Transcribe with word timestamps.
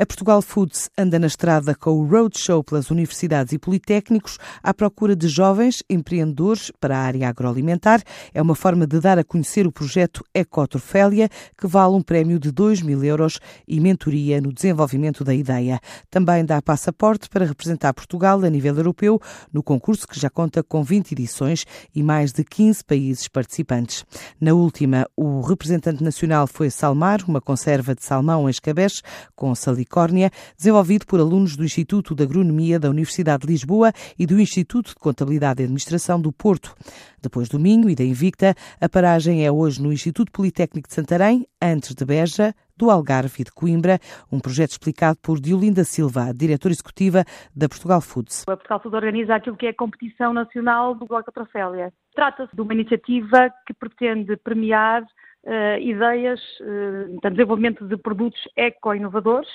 A 0.00 0.06
Portugal 0.06 0.40
Foods 0.40 0.88
anda 0.96 1.18
na 1.18 1.26
estrada 1.26 1.74
com 1.74 1.90
o 1.90 2.06
Roadshow 2.06 2.64
pelas 2.64 2.90
universidades 2.90 3.52
e 3.52 3.58
politécnicos 3.58 4.38
à 4.62 4.72
procura 4.72 5.14
de 5.14 5.28
jovens 5.28 5.82
empreendedores 5.90 6.72
para 6.80 6.96
a 6.96 7.02
área 7.02 7.28
agroalimentar. 7.28 8.02
É 8.32 8.40
uma 8.40 8.54
forma 8.54 8.86
de 8.86 8.98
dar 8.98 9.18
a 9.18 9.24
conhecer 9.24 9.66
o 9.66 9.70
projeto 9.70 10.24
Ecotrofélia, 10.32 11.28
que 11.54 11.66
vale 11.66 11.96
um 11.96 12.00
prémio 12.00 12.38
de 12.38 12.50
2 12.50 12.80
mil 12.80 13.04
euros 13.04 13.40
e 13.68 13.78
mentoria 13.78 14.40
no 14.40 14.54
desenvolvimento 14.54 15.22
da 15.22 15.34
ideia. 15.34 15.78
Também 16.10 16.46
dá 16.46 16.62
passaporte 16.62 17.28
para 17.28 17.44
representar 17.44 17.92
Portugal 17.92 18.42
a 18.42 18.48
nível 18.48 18.74
europeu 18.74 19.20
no 19.52 19.62
concurso 19.62 20.08
que 20.08 20.18
já 20.18 20.30
conta 20.30 20.62
com 20.62 20.82
20 20.82 21.12
edições 21.12 21.66
e 21.94 22.02
mais 22.02 22.32
de 22.32 22.42
15 22.42 22.82
países 22.84 23.28
participantes. 23.28 24.06
Na 24.40 24.54
última, 24.54 25.06
o 25.14 25.42
representante 25.42 26.02
nacional 26.02 26.46
foi 26.46 26.70
Salmar, 26.70 27.22
uma 27.28 27.42
conserva 27.42 27.94
de 27.94 28.02
salmão 28.02 28.48
em 28.48 28.50
escabeche 28.50 29.02
com 29.36 29.54
salic 29.54 29.89
Capricórnia, 29.90 30.30
desenvolvido 30.56 31.04
por 31.04 31.18
alunos 31.18 31.56
do 31.56 31.64
Instituto 31.64 32.14
de 32.14 32.22
Agronomia 32.22 32.78
da 32.78 32.88
Universidade 32.88 33.44
de 33.44 33.52
Lisboa 33.52 33.92
e 34.16 34.24
do 34.24 34.40
Instituto 34.40 34.90
de 34.90 34.94
Contabilidade 34.94 35.60
e 35.60 35.64
Administração 35.64 36.20
do 36.20 36.32
Porto. 36.32 36.72
Depois 37.20 37.48
do 37.48 37.58
Minho 37.58 37.90
e 37.90 37.96
da 37.96 38.04
Invicta, 38.04 38.54
a 38.80 38.88
paragem 38.88 39.44
é 39.44 39.50
hoje 39.50 39.82
no 39.82 39.92
Instituto 39.92 40.30
Politécnico 40.30 40.88
de 40.88 40.94
Santarém, 40.94 41.44
antes 41.60 41.92
de 41.92 42.04
Beja, 42.04 42.54
do 42.76 42.88
Algarve 42.88 43.42
e 43.42 43.44
de 43.44 43.50
Coimbra, 43.52 43.98
um 44.32 44.38
projeto 44.38 44.70
explicado 44.70 45.18
por 45.20 45.40
Diolinda 45.40 45.82
Silva, 45.82 46.32
diretora 46.32 46.72
executiva 46.72 47.24
da 47.54 47.68
Portugal 47.68 48.00
Foods. 48.00 48.44
A 48.48 48.56
Portugal 48.56 48.80
Foods 48.80 48.94
organiza 48.94 49.34
aquilo 49.34 49.56
que 49.56 49.66
é 49.66 49.70
a 49.70 49.74
competição 49.74 50.32
nacional 50.32 50.94
do 50.94 51.04
Glocotrofélia. 51.04 51.92
Trata-se 52.14 52.54
de 52.54 52.62
uma 52.62 52.72
iniciativa 52.72 53.52
que 53.66 53.74
pretende 53.74 54.36
premiar 54.36 55.02
uh, 55.02 55.78
ideias 55.80 56.40
uh, 56.60 57.20
de 57.20 57.30
desenvolvimento 57.30 57.86
de 57.86 57.96
produtos 57.96 58.40
eco-inovadores 58.56 59.48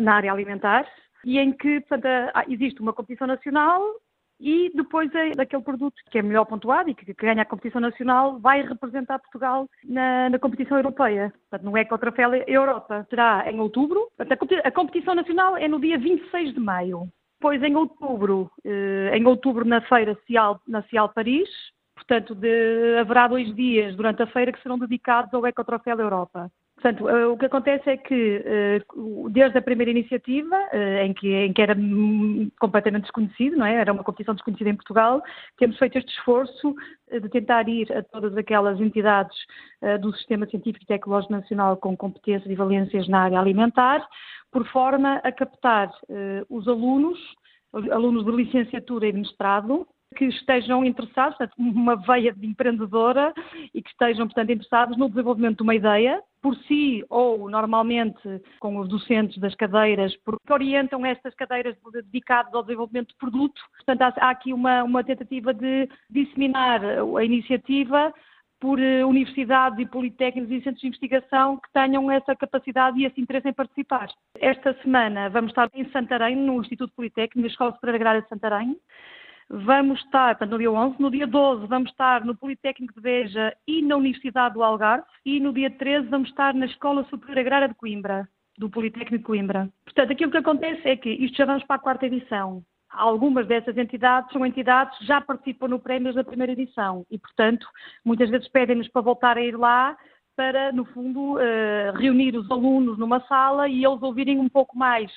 na 0.00 0.14
área 0.14 0.32
alimentar 0.32 0.86
e 1.24 1.38
em 1.38 1.52
que 1.52 1.80
portanto, 1.80 2.06
existe 2.48 2.80
uma 2.80 2.92
competição 2.92 3.26
nacional 3.26 3.82
e 4.40 4.72
depois 4.74 5.14
é 5.14 5.30
daquele 5.30 5.62
produto 5.62 5.94
que 6.10 6.18
é 6.18 6.22
melhor 6.22 6.44
pontuado 6.44 6.90
e 6.90 6.94
que, 6.94 7.12
ganha 7.14 7.42
a 7.42 7.46
competição 7.46 7.80
nacional 7.80 8.40
vai 8.40 8.62
representar 8.62 9.20
Portugal 9.20 9.68
na, 9.84 10.30
na 10.30 10.38
competição 10.38 10.76
europeia. 10.76 11.32
Portanto, 11.48 11.70
no 11.70 11.76
Ecotroféu 11.76 12.34
Europa 12.34 13.06
será 13.08 13.44
em 13.48 13.60
outubro. 13.60 14.08
Portanto, 14.16 14.60
a 14.64 14.70
competição 14.72 15.14
nacional 15.14 15.56
é 15.56 15.68
no 15.68 15.80
dia 15.80 15.96
26 15.96 16.54
de 16.54 16.60
maio. 16.60 17.08
Depois, 17.38 17.62
em 17.62 17.76
outubro, 17.76 18.50
em 19.12 19.26
outubro 19.26 19.64
na 19.64 19.80
Feira 19.82 20.16
Cial, 20.26 20.60
na 20.66 20.82
Cial 20.84 21.08
Paris, 21.08 21.48
Portanto, 21.94 22.34
de, 22.34 22.98
haverá 22.98 23.28
dois 23.28 23.54
dias 23.54 23.94
durante 23.94 24.22
a 24.22 24.26
feira 24.26 24.52
que 24.52 24.60
serão 24.62 24.78
dedicados 24.78 25.32
ao 25.32 25.46
Ecotroféu 25.46 25.98
Europa. 25.98 26.50
Portanto, 26.82 27.08
eh, 27.08 27.26
o 27.28 27.38
que 27.38 27.46
acontece 27.46 27.88
é 27.88 27.96
que, 27.96 28.42
eh, 28.44 28.82
desde 29.30 29.56
a 29.56 29.62
primeira 29.62 29.92
iniciativa, 29.92 30.56
eh, 30.72 31.06
em 31.06 31.14
que, 31.14 31.32
em 31.32 31.52
que 31.52 31.62
era 31.62 31.76
completamente 32.58 33.04
desconhecido, 33.04 33.56
não 33.56 33.64
é? 33.64 33.76
era 33.76 33.92
uma 33.92 34.02
competição 34.02 34.34
desconhecida 34.34 34.68
em 34.68 34.74
Portugal, 34.74 35.22
temos 35.58 35.78
feito 35.78 35.96
este 35.96 36.10
esforço 36.12 36.74
de 37.08 37.28
tentar 37.28 37.68
ir 37.68 37.92
a 37.96 38.02
todas 38.02 38.36
aquelas 38.36 38.80
entidades 38.80 39.36
do 40.00 40.12
Sistema 40.14 40.46
Científico 40.46 40.84
e 40.84 40.86
Tecnológico 40.86 41.32
Nacional 41.32 41.76
com 41.76 41.96
competências 41.96 42.50
e 42.50 42.54
valências 42.54 43.06
na 43.06 43.20
área 43.24 43.38
alimentar, 43.38 44.04
por 44.50 44.66
forma 44.68 45.16
a 45.22 45.30
captar 45.30 45.90
os 46.48 46.66
alunos, 46.66 47.18
alunos 47.90 48.24
de 48.24 48.32
licenciatura 48.32 49.06
e 49.06 49.12
de 49.12 49.18
mestrado, 49.18 49.86
que 50.16 50.24
estejam 50.24 50.84
interessados, 50.84 51.36
portanto, 51.36 51.54
uma 51.58 51.96
veia 51.96 52.32
de 52.32 52.46
empreendedora 52.46 53.34
e 53.74 53.82
que 53.82 53.90
estejam, 53.90 54.26
portanto, 54.26 54.50
interessados 54.50 54.96
no 54.96 55.10
desenvolvimento 55.10 55.58
de 55.58 55.62
uma 55.62 55.74
ideia, 55.74 56.22
por 56.42 56.56
si 56.64 57.04
ou 57.08 57.48
normalmente 57.48 58.42
com 58.58 58.76
os 58.78 58.88
docentes 58.88 59.38
das 59.38 59.54
cadeiras, 59.54 60.14
porque 60.24 60.52
orientam 60.52 61.06
estas 61.06 61.34
cadeiras 61.34 61.76
dedicadas 61.92 62.52
ao 62.52 62.62
desenvolvimento 62.62 63.10
de 63.10 63.16
produto. 63.16 63.62
Portanto, 63.76 64.18
há, 64.18 64.30
aqui 64.30 64.52
uma, 64.52 64.82
uma 64.82 65.04
tentativa 65.04 65.54
de 65.54 65.88
disseminar 66.10 66.82
a 66.84 67.24
iniciativa 67.24 68.12
por 68.60 68.78
eh, 68.78 69.04
universidades 69.04 69.78
e 69.80 69.86
politécnicos 69.86 70.52
e 70.52 70.62
centros 70.62 70.80
de 70.80 70.86
investigação 70.86 71.56
que 71.56 71.72
tenham 71.72 72.08
essa 72.10 72.34
capacidade 72.36 72.98
e 72.98 73.04
esse 73.04 73.20
interesse 73.20 73.48
em 73.48 73.52
participar. 73.52 74.08
Esta 74.38 74.72
semana 74.82 75.28
vamos 75.28 75.50
estar 75.50 75.68
em 75.74 75.88
Santarém, 75.90 76.36
no 76.36 76.60
Instituto 76.60 76.92
Politécnico, 76.94 77.40
na 77.40 77.48
Escola 77.48 77.72
Superior 77.72 77.96
Agrária 77.96 78.22
de 78.22 78.28
Santarém. 78.28 78.76
Vamos 79.48 80.00
estar, 80.00 80.36
portanto, 80.36 80.52
no 80.52 80.58
dia 80.58 80.70
11, 80.70 80.96
no 80.98 81.10
dia 81.10 81.26
12 81.26 81.66
vamos 81.66 81.90
estar 81.90 82.24
no 82.24 82.36
Politécnico 82.36 82.94
de 82.94 83.00
Beja 83.00 83.56
e 83.66 83.82
na 83.82 83.96
Universidade 83.96 84.54
do 84.54 84.62
Algarve 84.62 85.04
e 85.24 85.40
no 85.40 85.52
dia 85.52 85.70
13 85.70 86.08
vamos 86.08 86.28
estar 86.28 86.54
na 86.54 86.66
Escola 86.66 87.04
Superior 87.04 87.38
Agrária 87.38 87.68
de 87.68 87.74
Coimbra, 87.74 88.28
do 88.56 88.70
Politécnico 88.70 89.18
de 89.18 89.24
Coimbra. 89.24 89.68
Portanto, 89.84 90.12
aquilo 90.12 90.30
que 90.30 90.38
acontece 90.38 90.88
é 90.88 90.96
que 90.96 91.10
isto 91.10 91.36
já 91.36 91.44
vamos 91.44 91.64
para 91.64 91.76
a 91.76 91.80
quarta 91.80 92.06
edição. 92.06 92.62
Algumas 92.90 93.46
dessas 93.46 93.76
entidades 93.78 94.30
são 94.32 94.44
entidades 94.44 94.98
que 94.98 95.06
já 95.06 95.20
participam 95.20 95.68
no 95.68 95.78
prémio 95.78 96.12
da 96.12 96.22
primeira 96.22 96.52
edição 96.52 97.06
e, 97.10 97.18
portanto, 97.18 97.66
muitas 98.04 98.28
vezes 98.28 98.48
pedem-nos 98.48 98.88
para 98.88 99.02
voltar 99.02 99.38
a 99.38 99.42
ir 99.42 99.56
lá 99.56 99.96
para, 100.36 100.72
no 100.72 100.84
fundo, 100.86 101.36
uh, 101.36 101.92
reunir 101.96 102.36
os 102.36 102.50
alunos 102.50 102.98
numa 102.98 103.20
sala 103.26 103.68
e 103.68 103.84
eles 103.84 104.02
ouvirem 104.02 104.38
um 104.38 104.48
pouco 104.48 104.76
mais 104.76 105.10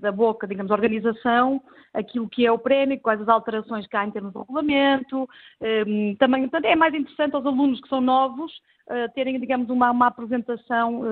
da 0.00 0.10
boca, 0.10 0.46
digamos, 0.46 0.72
organização, 0.72 1.62
aquilo 1.92 2.28
que 2.28 2.44
é 2.44 2.50
o 2.50 2.58
prémio, 2.58 3.00
quais 3.00 3.20
as 3.20 3.28
alterações 3.28 3.86
que 3.86 3.96
há 3.96 4.04
em 4.04 4.10
termos 4.10 4.32
de 4.32 4.38
regulamento. 4.38 5.28
Eh, 5.60 5.84
também, 6.18 6.42
portanto, 6.42 6.64
é 6.64 6.74
mais 6.74 6.92
interessante 6.92 7.34
aos 7.36 7.46
alunos 7.46 7.80
que 7.80 7.88
são 7.88 8.00
novos 8.00 8.52
uh, 8.88 9.12
terem, 9.14 9.38
digamos, 9.38 9.70
uma, 9.70 9.90
uma 9.90 10.06
apresentação 10.08 11.02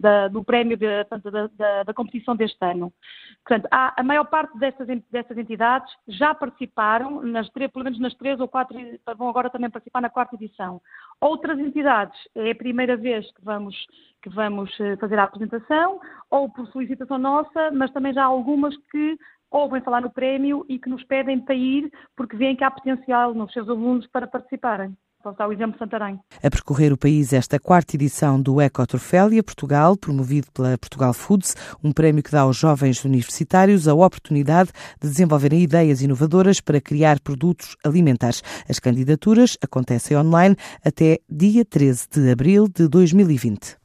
da, 0.00 0.28
do 0.28 0.44
prémio 0.44 0.76
de, 0.76 0.86
da, 1.04 1.46
da, 1.56 1.82
da, 1.84 1.94
competição 1.94 2.36
deste 2.36 2.62
ano. 2.64 2.92
Portanto, 3.46 3.68
há, 3.70 3.94
a 4.00 4.02
maior 4.02 4.24
parte 4.24 4.58
dessas, 4.58 4.86
dessas 5.10 5.36
entidades 5.36 5.92
já 6.08 6.34
participaram, 6.34 7.22
nas, 7.22 7.48
pelo 7.48 7.84
menos 7.84 7.98
nas 7.98 8.14
três 8.14 8.40
ou 8.40 8.48
quatro, 8.48 8.76
vão 9.16 9.28
agora 9.28 9.50
também 9.50 9.70
participar 9.70 10.00
na 10.00 10.10
quarta 10.10 10.34
edição. 10.34 10.80
Outras 11.24 11.58
entidades, 11.58 12.20
é 12.34 12.50
a 12.50 12.54
primeira 12.54 12.98
vez 12.98 13.24
que 13.32 13.42
vamos, 13.42 13.74
que 14.20 14.28
vamos 14.28 14.70
eh, 14.78 14.94
fazer 14.98 15.18
a 15.18 15.22
apresentação, 15.22 15.98
ou 16.28 16.50
por 16.50 16.66
solicitação 16.66 17.16
nossa, 17.16 17.70
mas 17.70 17.90
também 17.92 18.12
já 18.12 18.24
há 18.24 18.26
algumas 18.26 18.76
que 18.90 19.16
ouvem 19.50 19.80
falar 19.80 20.02
no 20.02 20.10
prémio 20.10 20.66
e 20.68 20.78
que 20.78 20.90
nos 20.90 21.02
pedem 21.04 21.40
para 21.40 21.54
ir 21.54 21.90
porque 22.14 22.36
veem 22.36 22.54
que 22.54 22.62
há 22.62 22.70
potencial 22.70 23.32
nos 23.32 23.50
seus 23.54 23.66
alunos 23.70 24.06
para 24.08 24.26
participarem. 24.26 24.94
Posso 25.24 25.38
dar 25.38 25.48
o 25.48 25.52
exemplo 25.54 25.72
de 25.72 25.78
Santarém. 25.78 26.20
A 26.42 26.50
percorrer 26.50 26.92
o 26.92 26.98
país 26.98 27.32
esta 27.32 27.58
quarta 27.58 27.96
edição 27.96 28.38
do 28.38 28.60
Ecotrofélia 28.60 29.42
Portugal, 29.42 29.96
promovido 29.96 30.48
pela 30.52 30.76
Portugal 30.76 31.14
Foods, 31.14 31.56
um 31.82 31.92
prémio 31.92 32.22
que 32.22 32.30
dá 32.30 32.42
aos 32.42 32.58
jovens 32.58 33.02
universitários 33.06 33.88
a 33.88 33.94
oportunidade 33.94 34.70
de 35.00 35.08
desenvolverem 35.08 35.62
ideias 35.62 36.02
inovadoras 36.02 36.60
para 36.60 36.78
criar 36.78 37.20
produtos 37.20 37.74
alimentares. 37.82 38.42
As 38.68 38.78
candidaturas 38.78 39.56
acontecem 39.62 40.14
online 40.14 40.56
até 40.84 41.20
dia 41.26 41.64
13 41.64 42.06
de 42.10 42.30
abril 42.30 42.68
de 42.68 42.86
2020. 42.86 43.78